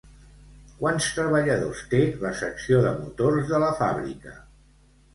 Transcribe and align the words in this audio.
Quants 0.79 1.09
treballadors 1.17 1.85
té 1.93 2.01
la 2.25 2.33
secció 2.41 2.83
de 2.89 2.97
motors 3.05 3.55
de 3.55 3.65
la 3.69 3.73
fàbrica? 3.85 4.39